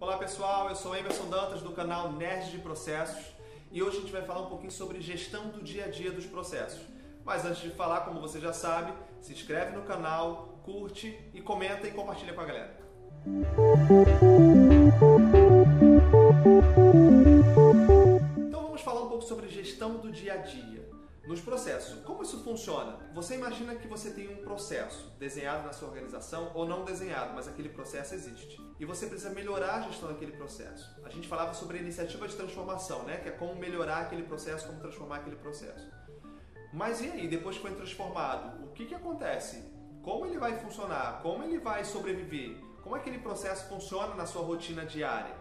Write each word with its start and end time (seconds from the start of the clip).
Olá 0.00 0.16
pessoal, 0.16 0.68
eu 0.68 0.76
sou 0.76 0.94
Emerson 0.94 1.28
Dantas 1.28 1.60
do 1.60 1.72
canal 1.72 2.12
Nerd 2.12 2.52
de 2.52 2.58
Processos 2.58 3.32
e 3.72 3.82
hoje 3.82 3.96
a 3.96 4.00
gente 4.00 4.12
vai 4.12 4.22
falar 4.22 4.42
um 4.42 4.46
pouquinho 4.46 4.70
sobre 4.70 5.00
gestão 5.00 5.48
do 5.48 5.60
dia 5.60 5.86
a 5.86 5.88
dia 5.88 6.12
dos 6.12 6.24
processos. 6.24 6.80
Mas 7.24 7.44
antes 7.44 7.60
de 7.62 7.70
falar, 7.70 8.02
como 8.02 8.20
você 8.20 8.38
já 8.38 8.52
sabe, 8.52 8.92
se 9.20 9.32
inscreve 9.32 9.76
no 9.76 9.82
canal, 9.82 10.60
curte 10.62 11.18
e 11.34 11.42
comenta 11.42 11.88
e 11.88 11.90
compartilha 11.90 12.32
com 12.32 12.40
a 12.40 12.44
galera. 12.44 12.78
Então 18.36 18.62
vamos 18.62 18.80
falar 18.80 19.02
um 19.02 19.08
pouco 19.08 19.24
sobre 19.24 19.48
gestão 19.48 19.96
do 19.96 20.12
dia 20.12 20.34
a 20.34 20.36
dia. 20.36 20.88
Nos 21.28 21.42
processos, 21.42 22.02
como 22.04 22.22
isso 22.22 22.42
funciona? 22.42 22.96
Você 23.12 23.34
imagina 23.34 23.74
que 23.74 23.86
você 23.86 24.12
tem 24.12 24.32
um 24.32 24.38
processo 24.38 25.14
desenhado 25.18 25.66
na 25.66 25.74
sua 25.74 25.88
organização 25.88 26.50
ou 26.54 26.66
não 26.66 26.86
desenhado, 26.86 27.34
mas 27.34 27.46
aquele 27.46 27.68
processo 27.68 28.14
existe. 28.14 28.58
E 28.80 28.86
você 28.86 29.06
precisa 29.06 29.28
melhorar 29.28 29.74
a 29.74 29.80
gestão 29.82 30.08
daquele 30.08 30.32
processo. 30.32 30.90
A 31.04 31.10
gente 31.10 31.28
falava 31.28 31.52
sobre 31.52 31.76
a 31.76 31.82
iniciativa 31.82 32.26
de 32.26 32.34
transformação, 32.34 33.02
né? 33.02 33.18
Que 33.18 33.28
é 33.28 33.32
como 33.32 33.54
melhorar 33.56 33.98
aquele 33.98 34.22
processo, 34.22 34.68
como 34.68 34.80
transformar 34.80 35.16
aquele 35.16 35.36
processo. 35.36 35.86
Mas 36.72 37.02
e 37.02 37.10
aí, 37.10 37.28
depois 37.28 37.56
que 37.56 37.62
foi 37.62 37.74
transformado, 37.74 38.64
o 38.64 38.72
que, 38.72 38.86
que 38.86 38.94
acontece? 38.94 39.70
Como 40.02 40.24
ele 40.24 40.38
vai 40.38 40.58
funcionar? 40.58 41.20
Como 41.20 41.44
ele 41.44 41.58
vai 41.58 41.84
sobreviver? 41.84 42.56
Como 42.82 42.94
aquele 42.94 43.18
processo 43.18 43.68
funciona 43.68 44.14
na 44.14 44.24
sua 44.24 44.40
rotina 44.40 44.86
diária? 44.86 45.36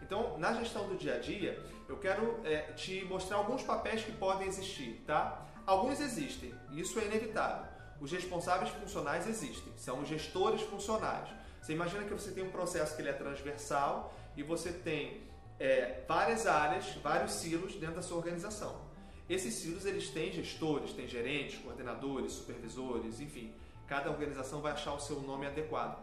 Então, 0.00 0.38
na 0.38 0.54
gestão 0.54 0.88
do 0.88 0.96
dia 0.96 1.16
a 1.16 1.18
dia, 1.18 1.62
eu 1.88 1.96
quero 1.96 2.40
é, 2.44 2.72
te 2.72 3.04
mostrar 3.06 3.38
alguns 3.38 3.62
papéis 3.62 4.04
que 4.04 4.12
podem 4.12 4.46
existir, 4.46 5.02
tá? 5.06 5.46
Alguns 5.66 6.00
existem, 6.00 6.54
isso 6.72 6.98
é 6.98 7.04
inevitável. 7.04 7.66
Os 8.00 8.12
responsáveis 8.12 8.70
funcionais 8.70 9.26
existem, 9.26 9.72
são 9.76 10.00
os 10.00 10.08
gestores 10.08 10.62
funcionais. 10.62 11.28
Você 11.60 11.72
imagina 11.72 12.04
que 12.04 12.12
você 12.12 12.30
tem 12.30 12.44
um 12.44 12.50
processo 12.50 12.94
que 12.94 13.02
ele 13.02 13.08
é 13.08 13.12
transversal 13.12 14.14
e 14.36 14.42
você 14.42 14.72
tem 14.72 15.22
é, 15.58 16.04
várias 16.06 16.46
áreas, 16.46 16.94
vários 17.02 17.32
silos 17.32 17.74
dentro 17.74 17.96
da 17.96 18.02
sua 18.02 18.18
organização. 18.18 18.88
Esses 19.28 19.54
silos 19.54 19.84
eles 19.84 20.08
têm 20.10 20.32
gestores, 20.32 20.92
têm 20.92 21.06
gerentes, 21.06 21.58
coordenadores, 21.60 22.32
supervisores, 22.32 23.20
enfim. 23.20 23.52
Cada 23.86 24.10
organização 24.10 24.60
vai 24.60 24.72
achar 24.72 24.94
o 24.94 25.00
seu 25.00 25.20
nome 25.20 25.46
adequado. 25.46 25.98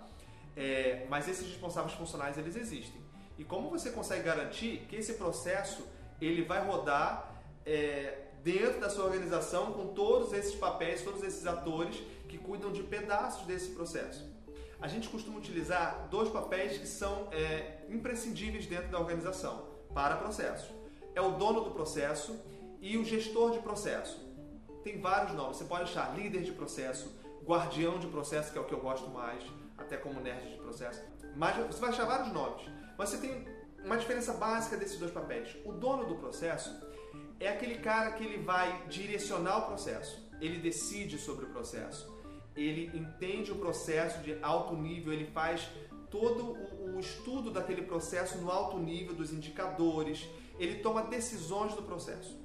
É, 0.55 1.05
mas 1.09 1.27
esses 1.27 1.47
responsáveis 1.47 1.93
funcionais 1.93 2.37
eles 2.37 2.55
existem. 2.55 3.01
E 3.37 3.43
como 3.43 3.69
você 3.69 3.91
consegue 3.91 4.23
garantir 4.23 4.85
que 4.89 4.95
esse 4.95 5.13
processo 5.13 5.85
ele 6.21 6.43
vai 6.43 6.65
rodar 6.65 7.33
é, 7.65 8.19
dentro 8.43 8.79
da 8.79 8.89
sua 8.89 9.05
organização 9.05 9.73
com 9.73 9.87
todos 9.87 10.31
esses 10.33 10.55
papéis, 10.55 11.01
todos 11.01 11.21
esses 11.23 11.45
atores 11.45 12.01
que 12.29 12.37
cuidam 12.37 12.71
de 12.71 12.83
pedaços 12.83 13.45
desse 13.45 13.71
processo? 13.71 14.25
A 14.79 14.87
gente 14.87 15.09
costuma 15.09 15.37
utilizar 15.37 16.07
dois 16.09 16.29
papéis 16.29 16.77
que 16.77 16.87
são 16.87 17.27
é, 17.31 17.79
imprescindíveis 17.89 18.65
dentro 18.65 18.89
da 18.89 18.99
organização 18.99 19.67
para 19.93 20.17
processos. 20.17 20.69
É 21.13 21.21
o 21.21 21.31
dono 21.31 21.61
do 21.61 21.71
processo 21.71 22.39
e 22.81 22.97
o 22.97 23.03
gestor 23.03 23.51
de 23.51 23.59
processo. 23.59 24.23
Tem 24.83 24.99
vários 24.99 25.33
nomes. 25.33 25.57
Você 25.57 25.63
pode 25.63 25.83
achar 25.83 26.15
líder 26.15 26.43
de 26.43 26.51
processo, 26.51 27.11
guardião 27.43 27.97
de 27.97 28.07
processo, 28.07 28.51
que 28.51 28.57
é 28.57 28.61
o 28.61 28.65
que 28.65 28.73
eu 28.73 28.79
gosto 28.79 29.09
mais, 29.09 29.43
até 29.77 29.97
como 29.97 30.19
nerd 30.19 30.49
de 30.49 30.57
processo. 30.57 31.03
Mas 31.35 31.55
você 31.67 31.79
vai 31.79 31.89
achar 31.89 32.05
vários 32.05 32.31
nomes. 32.31 32.67
Mas 32.97 33.09
você 33.09 33.17
tem 33.17 33.47
uma 33.83 33.97
diferença 33.97 34.33
básica 34.33 34.77
desses 34.77 34.97
dois 34.97 35.11
papéis. 35.11 35.55
O 35.65 35.71
dono 35.71 36.05
do 36.05 36.15
processo 36.15 36.73
é 37.39 37.49
aquele 37.49 37.79
cara 37.79 38.11
que 38.11 38.23
ele 38.23 38.43
vai 38.43 38.87
direcionar 38.87 39.59
o 39.59 39.65
processo. 39.67 40.25
Ele 40.41 40.59
decide 40.59 41.17
sobre 41.17 41.45
o 41.45 41.49
processo. 41.49 42.13
Ele 42.55 42.89
entende 42.97 43.51
o 43.51 43.55
processo 43.55 44.19
de 44.19 44.37
alto 44.41 44.75
nível, 44.75 45.11
ele 45.11 45.25
faz 45.25 45.69
todo 46.09 46.53
o, 46.53 46.99
estudo 46.99 47.51
daquele 47.51 47.81
processo 47.81 48.37
no 48.37 48.49
alto 48.49 48.79
nível 48.79 49.13
dos 49.13 49.33
indicadores, 49.33 50.25
ele 50.57 50.75
toma 50.75 51.01
decisões 51.01 51.73
do 51.73 51.83
processo. 51.83 52.39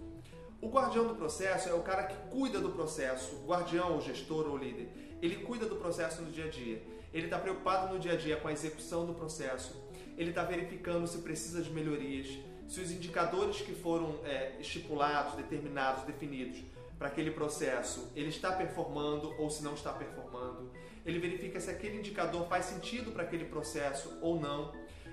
O 0.61 0.69
guardião 0.69 1.07
do 1.07 1.15
processo 1.15 1.69
é 1.69 1.73
o 1.73 1.81
cara 1.81 2.03
que 2.03 2.17
cuida 2.31 2.59
do 2.59 2.71
processo, 2.71 3.37
o 3.37 3.47
guardião, 3.47 3.97
o 3.97 4.01
gestor 4.01 4.49
ou 4.49 4.57
líder. 4.57 4.89
Ele 5.23 5.37
cuida 5.37 5.67
do 5.67 5.77
processo 5.77 6.21
no 6.21 6.33
dia 6.33 6.47
a 6.47 6.49
dia. 6.49 6.83
Ele 7.13 7.27
está 7.27 7.39
preocupado 7.39 7.93
no 7.93 7.99
dia 7.99 8.13
a 8.13 8.17
dia 8.17 8.37
com 8.37 8.49
a 8.49 8.53
execução 8.53 9.05
do 9.07 9.15
processo 9.15 9.91
ele 10.21 10.31
está 10.31 10.45
verificando 10.45 11.07
se 11.07 11.17
precisa 11.19 11.63
de 11.63 11.71
melhorias, 11.71 12.29
se 12.69 12.79
os 12.79 12.91
indicadores 12.91 13.63
que 13.63 13.73
foram 13.73 14.21
é, 14.23 14.55
estipulados, 14.61 15.35
determinados, 15.35 16.05
definidos 16.05 16.63
para 16.99 17.09
aquele 17.09 17.31
processo, 17.31 18.13
ele 18.15 18.29
está 18.29 18.53
performando 18.53 19.35
ou 19.39 19.49
se 19.49 19.65
não 19.65 19.73
está 19.73 19.95
performando. 19.95 20.71
Ele 21.07 21.19
verifica 21.19 21.59
se 21.59 21.71
aquele 21.71 21.97
indicador 21.97 22.47
faz 22.49 22.67
sentido 22.67 23.13
para 23.13 23.23
aquele 23.23 23.47
processo 23.47 24.19
ou 24.21 24.39
não. 24.39 24.73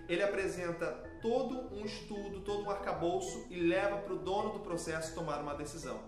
Ele 0.10 0.22
apresenta 0.22 0.88
todo 1.22 1.74
um 1.74 1.86
estudo, 1.86 2.42
todo 2.42 2.66
um 2.66 2.70
arcabouço 2.70 3.48
e 3.50 3.62
leva 3.62 3.98
para 4.00 4.14
o 4.14 4.20
dono 4.20 4.52
do 4.52 4.60
processo 4.60 5.16
tomar 5.16 5.40
uma 5.40 5.56
decisão. 5.56 6.02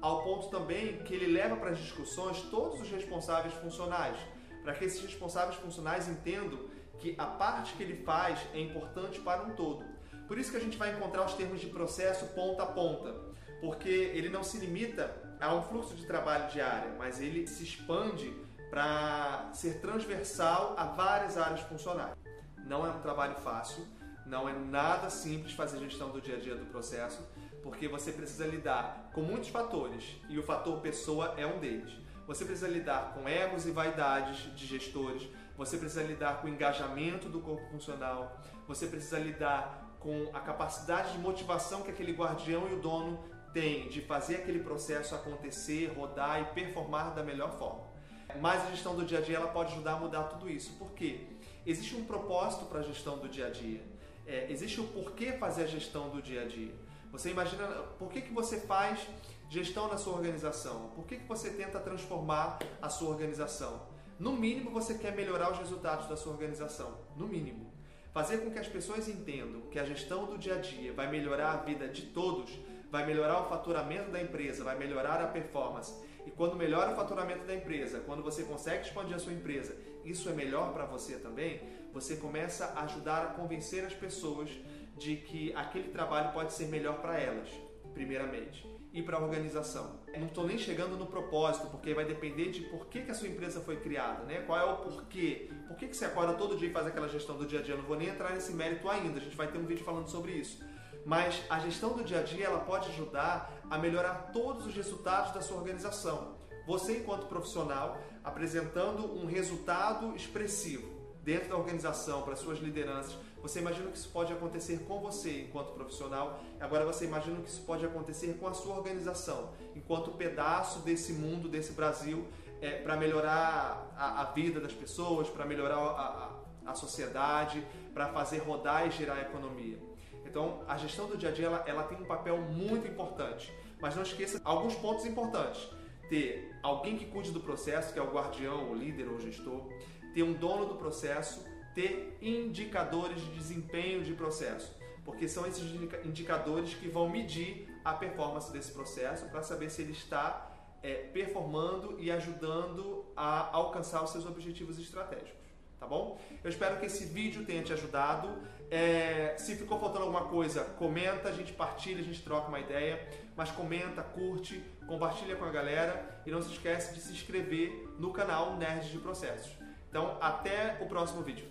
Ao 0.00 0.24
ponto 0.24 0.48
também 0.48 1.02
que 1.04 1.12
ele 1.12 1.26
leva 1.26 1.54
para 1.56 1.72
as 1.72 1.78
discussões 1.78 2.40
todos 2.50 2.80
os 2.80 2.90
responsáveis 2.90 3.52
funcionais, 3.54 4.16
para 4.62 4.74
que 4.74 4.84
esses 4.84 5.02
responsáveis 5.02 5.56
funcionais 5.56 6.08
entendam 6.08 6.60
que 6.98 7.14
a 7.18 7.26
parte 7.26 7.74
que 7.74 7.82
ele 7.82 8.02
faz 8.04 8.38
é 8.54 8.60
importante 8.60 9.20
para 9.20 9.42
um 9.42 9.54
todo. 9.54 9.84
Por 10.28 10.38
isso 10.38 10.50
que 10.50 10.56
a 10.56 10.60
gente 10.60 10.78
vai 10.78 10.92
encontrar 10.94 11.24
os 11.24 11.34
termos 11.34 11.60
de 11.60 11.66
processo 11.66 12.26
ponta 12.28 12.62
a 12.62 12.66
ponta, 12.66 13.14
porque 13.60 13.88
ele 13.88 14.28
não 14.28 14.42
se 14.42 14.58
limita 14.58 15.14
a 15.40 15.54
um 15.54 15.62
fluxo 15.62 15.94
de 15.94 16.06
trabalho 16.06 16.50
diário, 16.50 16.94
mas 16.96 17.20
ele 17.20 17.46
se 17.46 17.64
expande 17.64 18.32
para 18.70 19.50
ser 19.52 19.80
transversal 19.80 20.74
a 20.78 20.84
várias 20.86 21.36
áreas 21.36 21.60
funcionais. 21.60 22.16
Não 22.64 22.86
é 22.86 22.90
um 22.90 23.00
trabalho 23.00 23.34
fácil, 23.36 23.86
não 24.24 24.48
é 24.48 24.52
nada 24.52 25.10
simples 25.10 25.52
fazer 25.52 25.78
gestão 25.80 26.10
do 26.10 26.20
dia 26.20 26.36
a 26.36 26.40
dia 26.40 26.54
do 26.54 26.64
processo, 26.66 27.22
porque 27.62 27.86
você 27.86 28.12
precisa 28.12 28.46
lidar 28.46 29.10
com 29.12 29.20
muitos 29.20 29.50
fatores 29.50 30.16
e 30.28 30.38
o 30.38 30.42
fator 30.42 30.80
pessoa 30.80 31.34
é 31.36 31.46
um 31.46 31.58
deles. 31.58 31.92
Você 32.26 32.44
precisa 32.44 32.68
lidar 32.68 33.14
com 33.14 33.28
egos 33.28 33.66
e 33.66 33.70
vaidades 33.70 34.54
de 34.56 34.66
gestores, 34.66 35.28
você 35.56 35.76
precisa 35.76 36.02
lidar 36.02 36.40
com 36.40 36.46
o 36.46 36.50
engajamento 36.50 37.28
do 37.28 37.40
corpo 37.40 37.68
funcional, 37.70 38.40
você 38.66 38.86
precisa 38.86 39.18
lidar 39.18 39.96
com 39.98 40.30
a 40.32 40.40
capacidade 40.40 41.12
de 41.12 41.18
motivação 41.18 41.82
que 41.82 41.90
aquele 41.90 42.12
guardião 42.12 42.68
e 42.68 42.74
o 42.74 42.80
dono 42.80 43.22
têm 43.52 43.88
de 43.88 44.00
fazer 44.00 44.36
aquele 44.36 44.60
processo 44.60 45.14
acontecer, 45.14 45.92
rodar 45.96 46.40
e 46.40 46.44
performar 46.46 47.14
da 47.14 47.22
melhor 47.22 47.52
forma. 47.58 47.92
Mas 48.40 48.66
a 48.66 48.70
gestão 48.70 48.96
do 48.96 49.04
dia 49.04 49.18
a 49.18 49.20
dia 49.20 49.36
ela 49.36 49.48
pode 49.48 49.72
ajudar 49.72 49.92
a 49.92 49.98
mudar 49.98 50.24
tudo 50.24 50.48
isso. 50.48 50.72
Por 50.78 50.92
quê? 50.92 51.26
Existe 51.66 51.94
um 51.94 52.04
propósito 52.04 52.64
para 52.64 52.80
a 52.80 52.82
gestão 52.82 53.18
do 53.18 53.28
dia 53.28 53.46
a 53.46 53.50
dia. 53.50 53.82
É, 54.26 54.50
existe 54.50 54.80
o 54.80 54.84
porquê 54.84 55.32
fazer 55.32 55.64
a 55.64 55.66
gestão 55.66 56.08
do 56.08 56.22
dia 56.22 56.42
a 56.42 56.46
dia. 56.46 56.72
Você 57.10 57.30
imagina 57.30 57.66
por 57.98 58.08
que, 58.10 58.22
que 58.22 58.32
você 58.32 58.60
faz 58.60 59.06
gestão 59.52 59.86
na 59.86 59.98
sua 59.98 60.14
organização? 60.14 60.92
Por 60.96 61.04
que, 61.04 61.16
que 61.18 61.28
você 61.28 61.50
tenta 61.50 61.78
transformar 61.78 62.58
a 62.80 62.88
sua 62.88 63.10
organização? 63.10 63.82
No 64.18 64.32
mínimo, 64.32 64.70
você 64.70 64.94
quer 64.94 65.14
melhorar 65.14 65.52
os 65.52 65.58
resultados 65.58 66.08
da 66.08 66.16
sua 66.16 66.32
organização. 66.32 66.96
No 67.18 67.28
mínimo. 67.28 67.70
Fazer 68.14 68.38
com 68.38 68.50
que 68.50 68.58
as 68.58 68.66
pessoas 68.66 69.08
entendam 69.08 69.60
que 69.70 69.78
a 69.78 69.84
gestão 69.84 70.24
do 70.24 70.38
dia 70.38 70.54
a 70.54 70.58
dia 70.58 70.94
vai 70.94 71.10
melhorar 71.10 71.52
a 71.52 71.56
vida 71.58 71.86
de 71.86 72.00
todos, 72.00 72.58
vai 72.90 73.04
melhorar 73.04 73.42
o 73.42 73.48
faturamento 73.50 74.10
da 74.10 74.22
empresa, 74.22 74.64
vai 74.64 74.78
melhorar 74.78 75.20
a 75.20 75.26
performance. 75.26 76.02
E 76.26 76.30
quando 76.30 76.56
melhora 76.56 76.92
o 76.92 76.96
faturamento 76.96 77.44
da 77.44 77.54
empresa, 77.54 78.00
quando 78.06 78.22
você 78.22 78.44
consegue 78.44 78.86
expandir 78.86 79.16
a 79.16 79.18
sua 79.18 79.34
empresa, 79.34 79.76
isso 80.02 80.30
é 80.30 80.32
melhor 80.32 80.72
para 80.72 80.86
você 80.86 81.16
também, 81.16 81.60
você 81.92 82.16
começa 82.16 82.72
a 82.74 82.84
ajudar 82.84 83.22
a 83.22 83.26
convencer 83.34 83.84
as 83.84 83.92
pessoas 83.92 84.48
de 84.96 85.16
que 85.16 85.54
aquele 85.54 85.90
trabalho 85.90 86.32
pode 86.32 86.54
ser 86.54 86.68
melhor 86.68 87.02
para 87.02 87.20
elas, 87.20 87.50
primeiramente 87.92 88.72
e 88.92 89.02
para 89.02 89.16
a 89.16 89.20
organização. 89.20 90.00
Não 90.16 90.26
estou 90.26 90.46
nem 90.46 90.58
chegando 90.58 90.96
no 90.96 91.06
propósito, 91.06 91.68
porque 91.68 91.94
vai 91.94 92.04
depender 92.04 92.50
de 92.50 92.60
por 92.62 92.86
que, 92.86 93.02
que 93.02 93.10
a 93.10 93.14
sua 93.14 93.28
empresa 93.28 93.60
foi 93.60 93.76
criada, 93.76 94.24
né? 94.24 94.42
Qual 94.42 94.58
é 94.58 94.64
o 94.64 94.76
porquê? 94.76 95.50
Por 95.66 95.76
que, 95.76 95.88
que 95.88 95.96
você 95.96 96.04
acorda 96.04 96.34
todo 96.34 96.56
dia 96.56 96.68
e 96.68 96.72
faz 96.72 96.86
aquela 96.86 97.08
gestão 97.08 97.36
do 97.36 97.46
dia 97.46 97.60
a 97.60 97.62
dia? 97.62 97.76
Não 97.76 97.84
vou 97.84 97.96
nem 97.96 98.08
entrar 98.08 98.32
nesse 98.32 98.52
mérito 98.52 98.88
ainda, 98.88 99.18
a 99.18 99.22
gente 99.22 99.36
vai 99.36 99.48
ter 99.48 99.58
um 99.58 99.64
vídeo 99.64 99.84
falando 99.84 100.08
sobre 100.08 100.32
isso. 100.32 100.62
Mas 101.04 101.42
a 101.48 101.58
gestão 101.58 101.94
do 101.94 102.04
dia 102.04 102.20
a 102.20 102.22
dia 102.22 102.44
ela 102.44 102.60
pode 102.60 102.88
ajudar 102.90 103.52
a 103.70 103.78
melhorar 103.78 104.30
todos 104.32 104.66
os 104.66 104.74
resultados 104.74 105.32
da 105.32 105.40
sua 105.40 105.56
organização. 105.56 106.36
Você, 106.66 106.98
enquanto 106.98 107.26
profissional, 107.26 107.98
apresentando 108.22 109.18
um 109.18 109.26
resultado 109.26 110.14
expressivo 110.14 111.01
dentro 111.22 111.48
da 111.50 111.56
organização 111.56 112.22
para 112.22 112.36
suas 112.36 112.58
lideranças, 112.58 113.16
você 113.40 113.60
imagina 113.60 113.90
que 113.90 113.96
isso 113.96 114.08
pode 114.08 114.32
acontecer 114.32 114.84
com 114.86 115.00
você 115.00 115.42
enquanto 115.42 115.72
profissional, 115.72 116.40
agora 116.60 116.84
você 116.84 117.04
imagina 117.04 117.40
que 117.40 117.48
isso 117.48 117.62
pode 117.62 117.84
acontecer 117.84 118.34
com 118.38 118.46
a 118.46 118.54
sua 118.54 118.76
organização, 118.76 119.50
enquanto 119.74 120.12
pedaço 120.12 120.80
desse 120.80 121.12
mundo, 121.12 121.48
desse 121.48 121.72
Brasil, 121.72 122.26
é, 122.60 122.78
para 122.78 122.96
melhorar 122.96 123.92
a, 123.96 124.22
a, 124.22 124.24
vida 124.26 124.60
das 124.60 124.72
pessoas, 124.72 125.28
para 125.28 125.44
melhorar 125.44 125.76
a, 125.76 126.30
a, 126.66 126.70
a 126.70 126.74
sociedade, 126.74 127.66
para 127.92 128.08
fazer 128.08 128.38
rodar 128.38 128.86
e 128.86 128.90
girar 128.90 129.18
a 129.18 129.22
economia. 129.22 129.78
Então, 130.24 130.62
a 130.68 130.76
gestão 130.76 131.08
do 131.08 131.16
dia 131.16 131.28
a 131.28 131.32
dia 131.32 131.46
ela, 131.46 131.64
ela 131.66 131.82
tem 131.82 131.98
um 131.98 132.04
papel 132.04 132.38
muito 132.38 132.86
importante, 132.86 133.52
mas 133.80 133.96
não 133.96 134.02
esqueça 134.02 134.40
alguns 134.44 134.74
pontos 134.76 135.04
importantes. 135.04 135.68
Ter 136.08 136.54
alguém 136.62 136.96
que 136.96 137.06
cuide 137.06 137.32
do 137.32 137.40
processo, 137.40 137.92
que 137.92 137.98
é 137.98 138.02
o 138.02 138.12
guardião, 138.12 138.70
o 138.70 138.74
líder 138.74 139.08
ou 139.08 139.16
o 139.16 139.20
gestor, 139.20 139.66
ter 140.14 140.22
um 140.22 140.32
dono 140.32 140.66
do 140.66 140.74
processo 140.76 141.44
ter 141.74 142.18
indicadores 142.20 143.20
de 143.20 143.30
desempenho 143.32 144.02
de 144.02 144.12
processo, 144.12 144.74
porque 145.04 145.26
são 145.26 145.46
esses 145.46 145.64
indicadores 146.04 146.74
que 146.74 146.88
vão 146.88 147.08
medir 147.08 147.68
a 147.84 147.92
performance 147.94 148.52
desse 148.52 148.72
processo 148.72 149.26
para 149.26 149.42
saber 149.42 149.70
se 149.70 149.82
ele 149.82 149.92
está 149.92 150.50
é, 150.82 150.94
performando 151.12 151.96
e 151.98 152.10
ajudando 152.10 153.04
a 153.16 153.54
alcançar 153.56 154.02
os 154.02 154.10
seus 154.10 154.26
objetivos 154.26 154.78
estratégicos. 154.78 155.42
Tá 155.78 155.88
bom? 155.88 156.20
Eu 156.44 156.48
espero 156.48 156.78
que 156.78 156.86
esse 156.86 157.06
vídeo 157.06 157.44
tenha 157.44 157.60
te 157.60 157.72
ajudado. 157.72 158.38
É, 158.70 159.34
se 159.36 159.56
ficou 159.56 159.80
faltando 159.80 160.04
alguma 160.04 160.26
coisa, 160.26 160.62
comenta, 160.62 161.28
a 161.28 161.32
gente 161.32 161.52
partilha, 161.52 162.00
a 162.00 162.04
gente 162.04 162.22
troca 162.22 162.46
uma 162.46 162.60
ideia. 162.60 163.04
Mas 163.36 163.50
comenta, 163.50 164.00
curte, 164.00 164.62
compartilha 164.86 165.34
com 165.34 165.44
a 165.44 165.50
galera 165.50 166.22
e 166.24 166.30
não 166.30 166.40
se 166.40 166.52
esquece 166.52 166.94
de 166.94 167.00
se 167.00 167.12
inscrever 167.12 167.96
no 167.98 168.12
canal 168.12 168.56
Nerds 168.56 168.92
de 168.92 168.98
Processos. 168.98 169.50
Então, 169.92 170.16
até 170.22 170.78
o 170.80 170.86
próximo 170.86 171.22
vídeo. 171.22 171.44